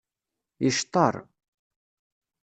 Yecṭeṛ. 0.63 1.13